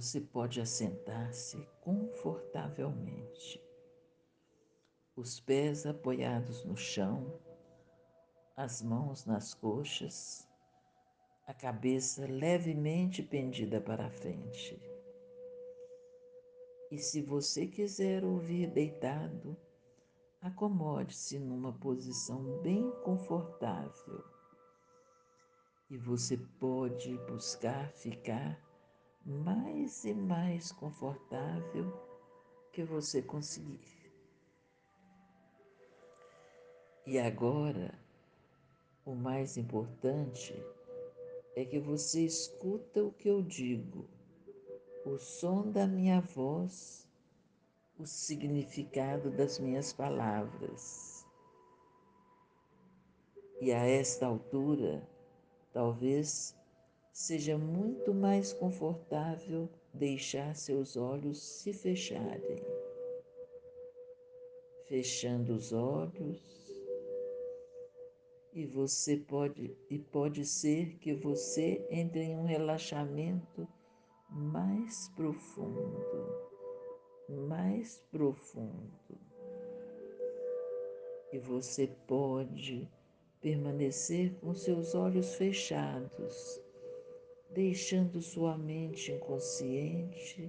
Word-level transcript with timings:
Você 0.00 0.20
pode 0.20 0.60
assentar-se 0.60 1.68
confortavelmente, 1.80 3.60
os 5.16 5.40
pés 5.40 5.86
apoiados 5.86 6.64
no 6.64 6.76
chão, 6.76 7.36
as 8.56 8.80
mãos 8.80 9.26
nas 9.26 9.54
coxas, 9.54 10.48
a 11.48 11.52
cabeça 11.52 12.28
levemente 12.28 13.24
pendida 13.24 13.80
para 13.80 14.06
a 14.06 14.10
frente. 14.10 14.80
E 16.92 16.98
se 16.98 17.20
você 17.20 17.66
quiser 17.66 18.24
ouvir 18.24 18.70
deitado, 18.70 19.56
acomode-se 20.40 21.40
numa 21.40 21.72
posição 21.72 22.62
bem 22.62 22.88
confortável. 23.02 24.24
E 25.90 25.98
você 25.98 26.36
pode 26.60 27.18
buscar 27.26 27.90
ficar 27.94 28.67
mais 29.24 30.04
e 30.04 30.14
mais 30.14 30.72
confortável 30.72 31.92
que 32.72 32.84
você 32.84 33.22
conseguir. 33.22 34.12
E 37.06 37.18
agora, 37.18 37.98
o 39.04 39.14
mais 39.14 39.56
importante 39.56 40.54
é 41.56 41.64
que 41.64 41.78
você 41.78 42.24
escuta 42.26 43.02
o 43.02 43.12
que 43.12 43.28
eu 43.28 43.42
digo, 43.42 44.06
o 45.06 45.16
som 45.18 45.70
da 45.70 45.86
minha 45.86 46.20
voz, 46.20 47.08
o 47.98 48.06
significado 48.06 49.30
das 49.30 49.58
minhas 49.58 49.92
palavras. 49.92 51.26
E 53.60 53.72
a 53.72 53.84
esta 53.86 54.26
altura, 54.26 55.08
talvez 55.72 56.57
seja 57.12 57.58
muito 57.58 58.14
mais 58.14 58.52
confortável 58.52 59.68
deixar 59.92 60.54
seus 60.54 60.96
olhos 60.96 61.42
se 61.42 61.72
fecharem. 61.72 62.62
Fechando 64.86 65.54
os 65.54 65.72
olhos, 65.72 66.58
e 68.52 68.66
você 68.66 69.16
pode 69.16 69.76
e 69.88 69.98
pode 69.98 70.44
ser 70.44 70.96
que 70.98 71.14
você 71.14 71.86
entre 71.90 72.22
em 72.22 72.36
um 72.36 72.44
relaxamento 72.44 73.68
mais 74.28 75.08
profundo, 75.10 76.48
mais 77.46 77.98
profundo. 78.10 79.18
E 81.32 81.38
você 81.38 81.86
pode 82.06 82.90
permanecer 83.40 84.34
com 84.40 84.54
seus 84.54 84.94
olhos 84.94 85.34
fechados 85.34 86.67
deixando 87.58 88.22
sua 88.22 88.56
mente 88.56 89.10
inconsciente, 89.10 90.48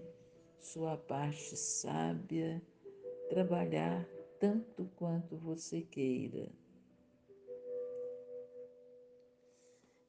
sua 0.59 0.95
parte 0.95 1.57
sábia, 1.57 2.61
trabalhar 3.29 4.07
tanto 4.39 4.87
quanto 4.95 5.35
você 5.35 5.81
queira. 5.81 6.51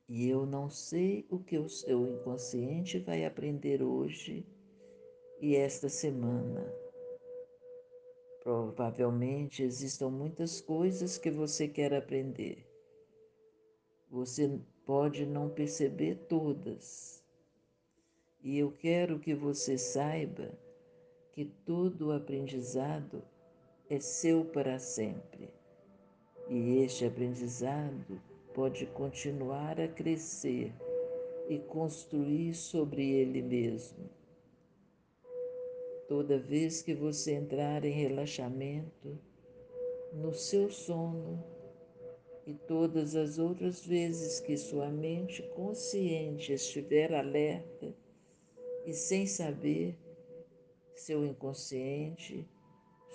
E 0.06 0.28
eu 0.28 0.44
não 0.44 0.68
sei 0.68 1.26
o 1.30 1.38
que 1.38 1.56
o 1.56 1.70
seu 1.70 2.06
inconsciente 2.06 2.98
vai 2.98 3.24
aprender 3.24 3.82
hoje 3.82 4.46
e 5.40 5.56
esta 5.56 5.88
semana. 5.88 6.70
Provavelmente 8.42 9.62
existam 9.62 10.10
muitas 10.10 10.60
coisas 10.60 11.16
que 11.16 11.30
você 11.30 11.66
quer 11.66 11.94
aprender. 11.94 12.70
Você 14.10 14.60
pode 14.90 15.24
não 15.24 15.48
perceber 15.48 16.16
todas. 16.28 17.22
E 18.42 18.58
eu 18.58 18.72
quero 18.72 19.20
que 19.20 19.32
você 19.32 19.78
saiba 19.78 20.50
que 21.30 21.44
todo 21.44 22.10
aprendizado 22.10 23.22
é 23.88 24.00
seu 24.00 24.44
para 24.44 24.80
sempre. 24.80 25.48
E 26.48 26.78
este 26.78 27.04
aprendizado 27.04 28.20
pode 28.52 28.84
continuar 28.86 29.80
a 29.80 29.86
crescer 29.86 30.74
e 31.48 31.56
construir 31.60 32.52
sobre 32.54 33.08
ele 33.08 33.42
mesmo. 33.42 34.10
Toda 36.08 36.36
vez 36.36 36.82
que 36.82 36.94
você 36.96 37.34
entrar 37.34 37.84
em 37.84 37.92
relaxamento, 37.92 39.16
no 40.12 40.34
seu 40.34 40.68
sono, 40.68 41.59
e 42.46 42.54
todas 42.54 43.14
as 43.14 43.38
outras 43.38 43.84
vezes 43.84 44.40
que 44.40 44.56
sua 44.56 44.88
mente 44.88 45.42
consciente 45.54 46.52
estiver 46.52 47.14
alerta 47.14 47.94
e 48.86 48.92
sem 48.92 49.26
saber, 49.26 49.98
seu 50.94 51.24
inconsciente, 51.24 52.48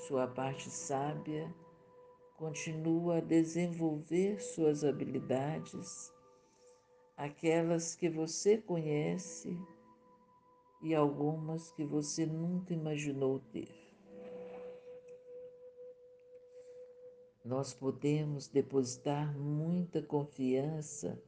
sua 0.07 0.27
parte 0.27 0.69
sábia, 0.69 1.53
continua 2.37 3.17
a 3.17 3.21
desenvolver 3.21 4.41
suas 4.41 4.83
habilidades, 4.83 6.13
aquelas 7.17 7.95
que 7.95 8.09
você 8.09 8.57
conhece 8.57 9.57
e 10.81 10.93
algumas 10.93 11.71
que 11.71 11.83
você 11.83 12.25
nunca 12.25 12.73
imaginou 12.73 13.39
ter. 13.39 13.84
Nós 17.45 17.75
podemos 17.75 18.47
depositar 18.47 19.37
muita 19.37 20.01
confiança 20.01 21.21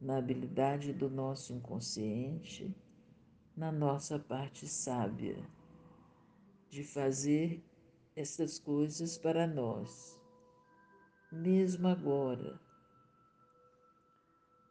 na 0.00 0.16
habilidade 0.16 0.90
do 0.90 1.10
nosso 1.10 1.52
inconsciente, 1.52 2.74
na 3.54 3.70
nossa 3.70 4.18
parte 4.18 4.66
sábia, 4.66 5.36
de 6.70 6.82
fazer 6.82 7.62
essas 8.16 8.58
coisas 8.58 9.18
para 9.18 9.46
nós, 9.46 10.18
mesmo 11.30 11.88
agora. 11.88 12.58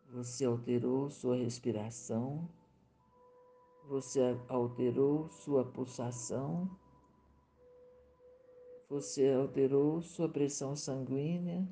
Você 0.09 0.43
alterou 0.43 1.07
sua 1.11 1.35
respiração, 1.35 2.49
você 3.87 4.19
alterou 4.49 5.29
sua 5.29 5.63
pulsação 5.63 6.67
você 8.93 9.27
alterou 9.29 10.03
sua 10.03 10.29
pressão 10.29 10.75
sanguínea, 10.75 11.67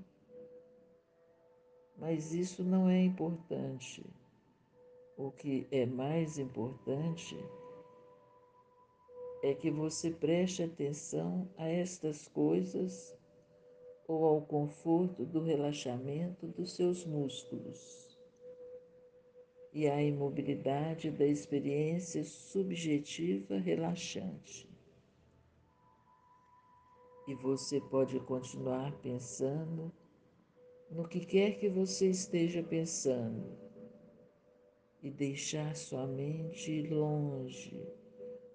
mas 1.95 2.33
isso 2.33 2.63
não 2.63 2.89
é 2.89 2.99
importante. 2.99 4.03
O 5.15 5.29
que 5.29 5.67
é 5.69 5.85
mais 5.85 6.39
importante 6.39 7.37
é 9.43 9.53
que 9.53 9.69
você 9.69 10.09
preste 10.09 10.63
atenção 10.63 11.47
a 11.57 11.67
estas 11.67 12.27
coisas 12.27 13.15
ou 14.07 14.25
ao 14.25 14.41
conforto 14.41 15.23
do 15.23 15.43
relaxamento 15.43 16.47
dos 16.47 16.75
seus 16.75 17.05
músculos 17.05 18.19
e 19.71 19.87
à 19.87 20.01
imobilidade 20.01 21.11
da 21.11 21.27
experiência 21.27 22.23
subjetiva 22.23 23.59
relaxante. 23.59 24.70
E 27.27 27.35
você 27.35 27.79
pode 27.79 28.19
continuar 28.21 28.91
pensando 28.99 29.91
no 30.89 31.07
que 31.07 31.25
quer 31.25 31.59
que 31.59 31.69
você 31.69 32.09
esteja 32.09 32.63
pensando 32.63 33.57
e 35.01 35.09
deixar 35.09 35.75
sua 35.75 36.05
mente 36.05 36.81
longe, 36.87 37.81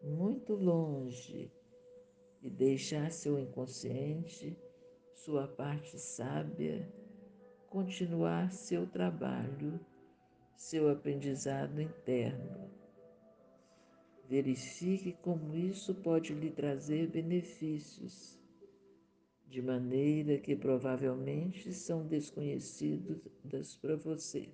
muito 0.03 0.55
longe, 0.55 1.51
e 2.43 2.51
deixar 2.51 3.11
seu 3.11 3.39
inconsciente, 3.39 4.57
sua 5.13 5.49
parte 5.49 5.99
sábia, 5.99 6.89
continuar 7.69 8.53
seu 8.53 8.87
trabalho, 8.87 9.81
seu 10.57 10.89
aprendizado 10.89 11.81
interno. 11.81 12.71
Verifique 14.29 15.13
como 15.23 15.57
isso 15.57 15.95
pode 15.95 16.35
lhe 16.35 16.51
trazer 16.51 17.09
benefícios 17.09 18.39
de 19.57 19.63
maneira 19.63 20.37
que 20.37 20.55
provavelmente 20.55 21.73
são 21.73 22.07
desconhecidas 22.07 23.75
para 23.81 23.97
você. 23.97 24.51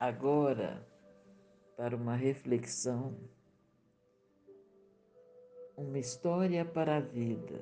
Agora, 0.00 0.88
para 1.76 1.94
uma 1.94 2.16
reflexão, 2.16 3.14
uma 5.76 5.98
história 5.98 6.64
para 6.64 6.96
a 6.96 7.00
vida, 7.00 7.60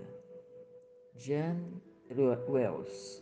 Jan 1.17 1.61
Wells. 2.49 3.21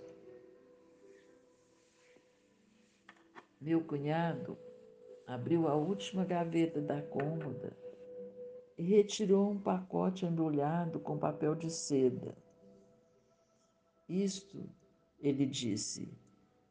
Meu 3.58 3.82
cunhado 3.82 4.58
abriu 5.27 5.69
a 5.69 5.75
última 5.75 6.25
gaveta 6.25 6.81
da 6.81 7.01
cômoda 7.03 7.77
e 8.77 8.83
retirou 8.83 9.51
um 9.51 9.61
pacote 9.61 10.27
embrulhado 10.27 10.99
com 10.99 11.19
papel 11.19 11.55
de 11.55 11.71
seda. 11.71 12.37
Isto 14.09 14.69
Ele 15.21 15.47
disse: 15.47 16.13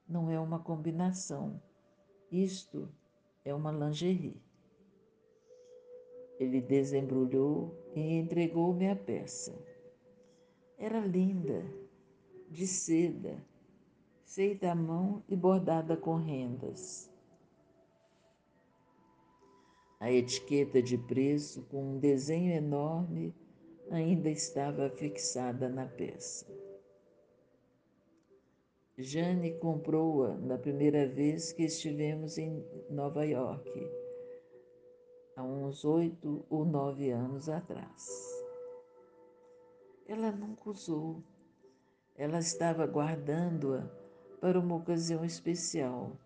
Não 0.07 0.30
é 0.30 0.39
uma 0.39 0.59
combinação. 0.59 1.62
Isto 2.30 2.89
é 3.45 3.53
uma 3.53 3.71
lingerie. 3.71 4.42
Ele 6.39 6.62
desembrulhou 6.62 7.74
e 7.95 8.18
entregou-me 8.18 8.89
a 8.89 8.95
peça. 8.95 9.54
Era 10.77 11.00
linda, 11.00 11.63
de 12.50 12.65
seda, 12.65 13.38
feita 14.25 14.71
à 14.71 14.75
mão 14.75 15.24
e 15.30 15.36
bordada 15.36 15.95
com 15.95 16.15
rendas. 16.15 17.10
A 20.01 20.12
etiqueta 20.12 20.81
de 20.81 20.98
preço, 20.98 21.62
com 21.69 21.94
um 21.94 22.00
desenho 22.00 22.51
enorme, 22.51 23.36
ainda 23.92 24.31
estava 24.31 24.89
fixada 24.89 25.69
na 25.69 25.86
peça. 25.86 26.48
Jane 28.98 29.51
comprou-a 29.59 30.36
na 30.38 30.57
primeira 30.57 31.07
vez 31.07 31.51
que 31.51 31.65
estivemos 31.65 32.39
em 32.39 32.65
Nova 32.89 33.24
York, 33.24 33.69
há 35.36 35.44
uns 35.44 35.86
oito 35.86 36.44
ou 36.50 36.65
nove 36.65 37.12
anos 37.12 37.47
atrás. 37.47 38.07
Ela 40.07 40.31
nunca 40.31 40.71
usou. 40.71 41.21
Ela 42.15 42.39
estava 42.39 42.88
guardando-a 42.88 43.88
para 44.39 44.59
uma 44.59 44.77
ocasião 44.77 45.24
especial. 45.24 46.18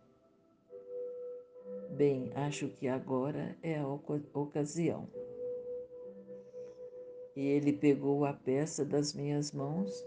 Bem, 1.96 2.30
acho 2.36 2.68
que 2.68 2.90
agora 2.90 3.56
é 3.64 3.78
a 3.78 3.88
ocasião. 3.88 5.08
E 7.34 7.48
ele 7.48 7.72
pegou 7.72 8.26
a 8.26 8.34
peça 8.34 8.84
das 8.84 9.14
minhas 9.14 9.54
mãos 9.54 10.06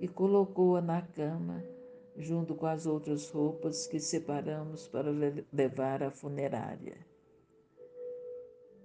e 0.00 0.06
colocou-a 0.06 0.80
na 0.80 1.02
cama 1.02 1.64
junto 2.16 2.54
com 2.54 2.66
as 2.66 2.86
outras 2.86 3.28
roupas 3.28 3.88
que 3.88 3.98
separamos 3.98 4.86
para 4.86 5.10
levar 5.52 6.00
à 6.00 6.12
funerária. 6.12 6.96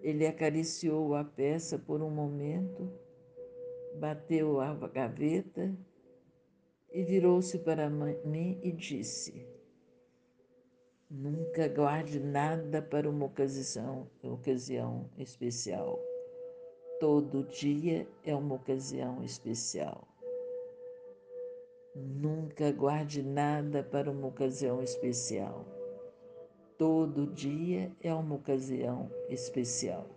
Ele 0.02 0.26
acariciou 0.26 1.14
a 1.14 1.24
peça 1.24 1.78
por 1.78 2.02
um 2.02 2.10
momento, 2.10 2.92
bateu 4.00 4.60
a 4.60 4.74
gaveta 4.88 5.72
e 6.92 7.04
virou-se 7.04 7.60
para 7.60 7.88
mim 7.88 8.60
e 8.64 8.72
disse: 8.72 9.51
Nunca 11.14 11.68
guarde 11.68 12.22
nada 12.22 12.82
para 12.82 13.10
uma 13.10 13.26
ocasião, 13.26 14.08
ocasião 14.24 15.10
especial. 15.18 16.00
Todo 17.02 17.44
dia 17.44 18.08
é 18.24 18.34
uma 18.34 18.56
ocasião 18.56 19.22
especial. 19.22 20.08
Nunca 21.94 22.72
guarde 22.72 23.22
nada 23.22 23.84
para 23.84 24.10
uma 24.10 24.28
ocasião 24.28 24.82
especial. 24.82 25.66
Todo 26.78 27.28
dia 27.28 27.92
é 28.02 28.14
uma 28.14 28.36
ocasião 28.36 29.12
especial. 29.28 30.08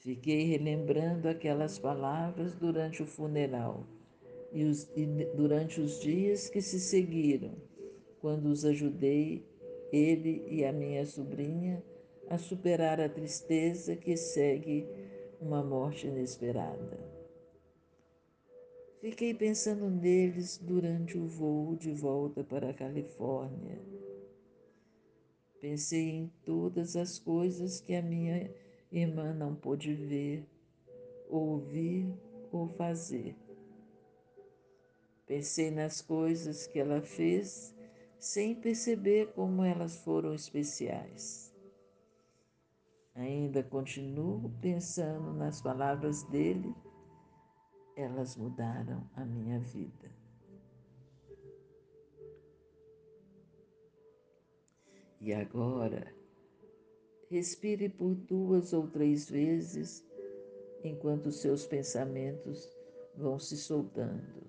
Fiquei 0.00 0.44
relembrando 0.44 1.30
aquelas 1.30 1.78
palavras 1.78 2.54
durante 2.54 3.02
o 3.02 3.06
funeral 3.06 3.86
e, 4.52 4.64
os, 4.64 4.84
e 4.94 5.06
durante 5.34 5.80
os 5.80 5.98
dias 5.98 6.50
que 6.50 6.60
se 6.60 6.78
seguiram, 6.78 7.67
quando 8.20 8.46
os 8.46 8.64
ajudei, 8.64 9.44
ele 9.92 10.44
e 10.48 10.64
a 10.64 10.72
minha 10.72 11.04
sobrinha, 11.06 11.82
a 12.28 12.36
superar 12.38 13.00
a 13.00 13.08
tristeza 13.08 13.96
que 13.96 14.16
segue 14.16 14.86
uma 15.40 15.62
morte 15.62 16.06
inesperada. 16.06 16.98
Fiquei 19.00 19.32
pensando 19.32 19.88
neles 19.88 20.58
durante 20.58 21.16
o 21.16 21.26
voo 21.26 21.76
de 21.76 21.92
volta 21.92 22.42
para 22.42 22.70
a 22.70 22.74
Califórnia. 22.74 23.80
Pensei 25.60 26.10
em 26.10 26.32
todas 26.44 26.96
as 26.96 27.18
coisas 27.18 27.80
que 27.80 27.94
a 27.94 28.02
minha 28.02 28.52
irmã 28.90 29.32
não 29.32 29.54
pôde 29.54 29.94
ver, 29.94 30.44
ouvir 31.28 32.12
ou 32.50 32.66
fazer. 32.68 33.36
Pensei 35.26 35.70
nas 35.70 36.00
coisas 36.00 36.66
que 36.66 36.78
ela 36.78 37.00
fez 37.00 37.74
sem 38.18 38.54
perceber 38.54 39.32
como 39.32 39.62
elas 39.64 39.96
foram 39.98 40.34
especiais. 40.34 41.54
Ainda 43.14 43.62
continuo 43.62 44.50
pensando 44.60 45.32
nas 45.32 45.60
palavras 45.60 46.22
dele 46.24 46.74
elas 47.96 48.36
mudaram 48.36 49.10
a 49.16 49.24
minha 49.24 49.58
vida. 49.58 50.08
E 55.20 55.34
agora, 55.34 56.14
respire 57.28 57.88
por 57.88 58.14
duas 58.14 58.72
ou 58.72 58.86
três 58.86 59.28
vezes 59.28 60.06
enquanto 60.84 61.32
seus 61.32 61.66
pensamentos 61.66 62.70
vão 63.16 63.36
se 63.36 63.56
soltando. 63.56 64.47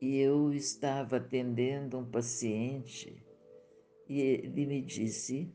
E 0.00 0.16
eu 0.16 0.52
estava 0.52 1.16
atendendo 1.16 1.98
um 1.98 2.08
paciente 2.08 3.20
e 4.08 4.20
ele 4.20 4.66
me 4.66 4.80
disse 4.80 5.52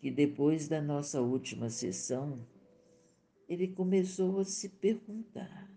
que 0.00 0.10
depois 0.10 0.68
da 0.68 0.82
nossa 0.82 1.20
última 1.22 1.70
sessão, 1.70 2.46
ele 3.48 3.68
começou 3.68 4.40
a 4.40 4.44
se 4.44 4.68
perguntar: 4.68 5.70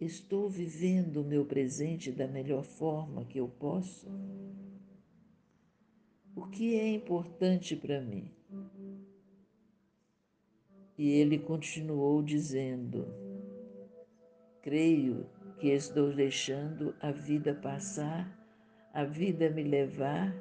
Estou 0.00 0.48
vivendo 0.48 1.22
o 1.22 1.24
meu 1.24 1.44
presente 1.44 2.12
da 2.12 2.26
melhor 2.26 2.62
forma 2.62 3.24
que 3.24 3.38
eu 3.38 3.48
posso? 3.48 4.08
O 6.34 6.46
que 6.46 6.74
é 6.74 6.88
importante 6.92 7.76
para 7.76 8.00
mim? 8.00 8.30
E 10.98 11.08
ele 11.08 11.38
continuou 11.38 12.22
dizendo: 12.22 13.06
Creio 14.60 15.26
que 15.60 15.68
estou 15.68 16.10
deixando 16.10 16.94
a 17.02 17.10
vida 17.10 17.54
passar, 17.54 18.26
a 18.94 19.04
vida 19.04 19.50
me 19.50 19.62
levar 19.62 20.34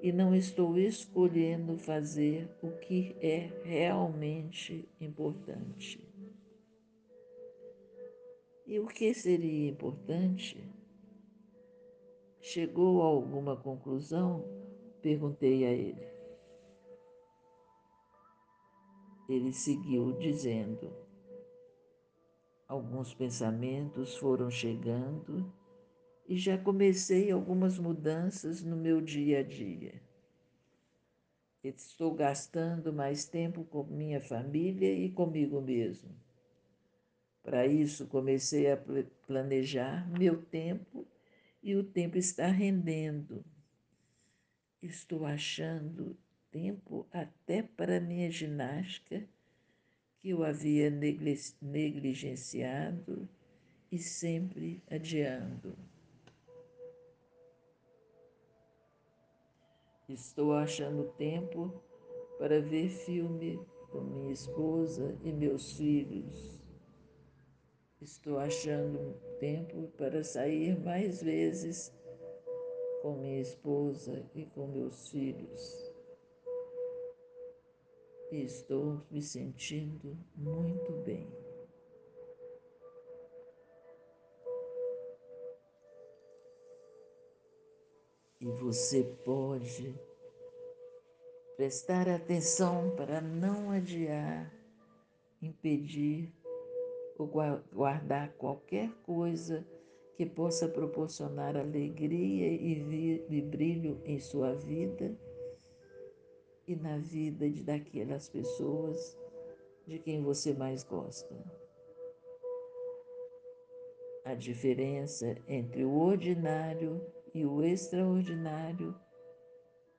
e 0.00 0.10
não 0.10 0.34
estou 0.34 0.78
escolhendo 0.78 1.76
fazer 1.76 2.48
o 2.62 2.70
que 2.70 3.14
é 3.20 3.50
realmente 3.62 4.88
importante. 4.98 6.02
E 8.66 8.78
o 8.78 8.86
que 8.86 9.12
seria 9.12 9.68
importante? 9.68 10.58
Chegou 12.40 13.02
a 13.02 13.06
alguma 13.06 13.56
conclusão? 13.56 14.42
Perguntei 15.02 15.66
a 15.66 15.70
ele. 15.70 16.08
Ele 19.28 19.52
seguiu 19.52 20.12
dizendo: 20.18 21.03
Alguns 22.66 23.12
pensamentos 23.12 24.16
foram 24.16 24.50
chegando 24.50 25.52
e 26.26 26.38
já 26.38 26.56
comecei 26.56 27.30
algumas 27.30 27.78
mudanças 27.78 28.62
no 28.62 28.76
meu 28.76 29.02
dia 29.02 29.40
a 29.40 29.42
dia. 29.42 30.02
Estou 31.62 32.14
gastando 32.14 32.92
mais 32.92 33.26
tempo 33.26 33.64
com 33.64 33.84
minha 33.84 34.20
família 34.20 34.92
e 34.92 35.10
comigo 35.10 35.60
mesmo. 35.60 36.10
Para 37.42 37.66
isso, 37.66 38.06
comecei 38.06 38.70
a 38.70 38.78
planejar 39.26 40.08
meu 40.10 40.42
tempo 40.42 41.06
e 41.62 41.76
o 41.76 41.84
tempo 41.84 42.16
está 42.16 42.46
rendendo. 42.46 43.44
Estou 44.82 45.26
achando 45.26 46.16
tempo 46.50 47.06
até 47.12 47.62
para 47.62 48.00
minha 48.00 48.30
ginástica 48.30 49.28
que 50.24 50.30
eu 50.30 50.42
havia 50.42 50.88
negligenciado 51.60 53.28
e 53.92 53.98
sempre 53.98 54.82
adiando. 54.90 55.76
Estou 60.08 60.54
achando 60.54 61.12
tempo 61.18 61.78
para 62.38 62.62
ver 62.62 62.88
filme 62.88 63.60
com 63.92 64.00
minha 64.00 64.32
esposa 64.32 65.14
e 65.22 65.30
meus 65.30 65.74
filhos. 65.74 66.58
Estou 68.00 68.38
achando 68.38 69.20
tempo 69.38 69.88
para 69.98 70.24
sair 70.24 70.80
mais 70.80 71.22
vezes 71.22 71.92
com 73.02 73.18
minha 73.18 73.42
esposa 73.42 74.24
e 74.34 74.46
com 74.46 74.68
meus 74.68 75.10
filhos 75.10 75.93
Estou 78.42 79.00
me 79.12 79.22
sentindo 79.22 80.18
muito 80.34 80.90
bem. 81.04 81.32
E 88.40 88.46
você 88.60 89.04
pode 89.24 89.94
prestar 91.56 92.08
atenção 92.08 92.90
para 92.96 93.20
não 93.20 93.70
adiar, 93.70 94.52
impedir 95.40 96.34
ou 97.16 97.28
guardar 97.72 98.32
qualquer 98.32 98.90
coisa 99.04 99.64
que 100.16 100.26
possa 100.26 100.66
proporcionar 100.66 101.56
alegria 101.56 102.48
e, 102.48 103.40
brilho 103.42 104.02
em 104.04 104.18
sua 104.18 104.54
vida 104.54 105.16
e 106.66 106.74
na 106.76 106.98
vida 106.98 107.48
de 107.48 107.62
daquelas 107.62 108.28
pessoas 108.28 109.18
de 109.86 109.98
quem 109.98 110.22
você 110.22 110.52
mais 110.54 110.82
gosta. 110.82 111.34
A 114.24 114.34
diferença 114.34 115.36
entre 115.46 115.84
o 115.84 115.98
ordinário 115.98 117.04
e 117.34 117.44
o 117.44 117.62
extraordinário 117.62 118.94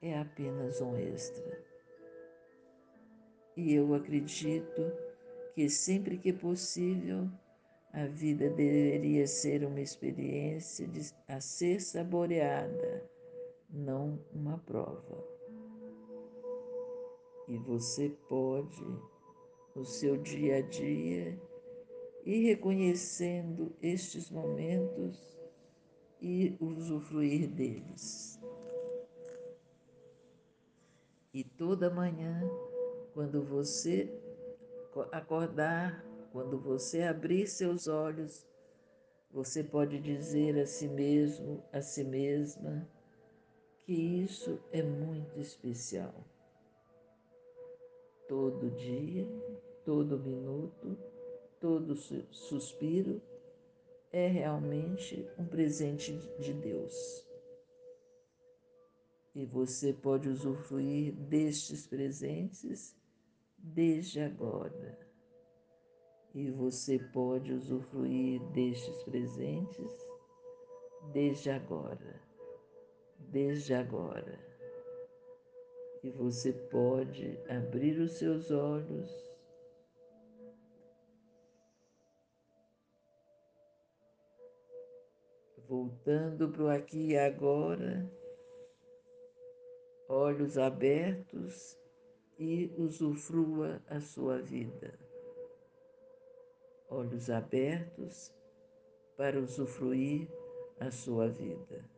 é 0.02 0.18
apenas 0.18 0.80
um 0.80 0.96
extra. 0.96 1.64
E 3.56 3.72
eu 3.72 3.94
acredito 3.94 4.92
que 5.54 5.68
sempre 5.70 6.18
que 6.18 6.32
possível 6.32 7.30
a 7.92 8.04
vida 8.06 8.50
deveria 8.50 9.26
ser 9.26 9.64
uma 9.64 9.80
experiência 9.80 10.86
de, 10.86 11.14
a 11.26 11.40
ser 11.40 11.80
saboreada, 11.80 13.08
não 13.70 14.18
uma 14.34 14.58
prova. 14.58 15.35
E 17.48 17.56
você 17.58 18.10
pode, 18.28 18.84
no 19.74 19.84
seu 19.84 20.16
dia 20.16 20.56
a 20.56 20.60
dia, 20.62 21.38
ir 22.24 22.46
reconhecendo 22.46 23.72
estes 23.80 24.30
momentos 24.30 25.38
e 26.20 26.56
usufruir 26.60 27.48
deles. 27.48 28.40
E 31.32 31.44
toda 31.44 31.88
manhã, 31.88 32.42
quando 33.14 33.44
você 33.44 34.10
acordar, 35.12 36.04
quando 36.32 36.58
você 36.58 37.02
abrir 37.02 37.46
seus 37.46 37.86
olhos, 37.86 38.46
você 39.30 39.62
pode 39.62 40.00
dizer 40.00 40.58
a 40.58 40.66
si 40.66 40.88
mesmo, 40.88 41.62
a 41.72 41.80
si 41.80 42.02
mesma, 42.02 42.88
que 43.84 43.92
isso 43.92 44.58
é 44.72 44.82
muito 44.82 45.38
especial. 45.38 46.14
Todo 48.28 48.70
dia, 48.72 49.26
todo 49.84 50.18
minuto, 50.18 50.98
todo 51.60 51.96
suspiro 51.96 53.22
é 54.12 54.26
realmente 54.26 55.28
um 55.38 55.44
presente 55.44 56.12
de 56.40 56.52
Deus. 56.54 57.26
E 59.34 59.44
você 59.44 59.92
pode 59.92 60.28
usufruir 60.28 61.12
destes 61.12 61.86
presentes 61.86 62.96
desde 63.58 64.20
agora. 64.20 64.98
E 66.34 66.50
você 66.50 66.98
pode 66.98 67.52
usufruir 67.52 68.42
destes 68.52 69.02
presentes 69.04 69.92
desde 71.12 71.50
agora. 71.50 72.20
Desde 73.18 73.74
agora. 73.74 74.55
E 76.02 76.10
você 76.10 76.52
pode 76.52 77.38
abrir 77.48 77.98
os 77.98 78.12
seus 78.12 78.50
olhos 78.50 79.26
voltando 85.68 86.48
para 86.48 86.62
o 86.62 86.68
aqui 86.68 87.08
e 87.08 87.18
agora, 87.18 88.08
olhos 90.08 90.56
abertos 90.56 91.76
e 92.38 92.72
usufrua 92.78 93.82
a 93.88 94.00
sua 94.00 94.40
vida. 94.40 94.98
Olhos 96.88 97.28
abertos 97.30 98.32
para 99.16 99.40
usufruir 99.40 100.28
a 100.78 100.90
sua 100.90 101.28
vida. 101.28 101.95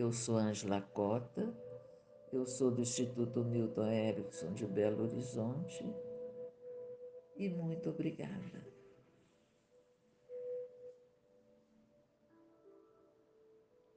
Eu 0.00 0.12
sou 0.12 0.38
Angela 0.38 0.80
Cota, 0.80 1.54
eu 2.32 2.46
sou 2.46 2.70
do 2.70 2.80
Instituto 2.80 3.44
Milton 3.44 3.86
Erickson 3.86 4.50
de 4.54 4.66
Belo 4.66 5.02
Horizonte 5.02 5.84
e 7.36 7.50
muito 7.50 7.90
obrigada. 7.90 8.66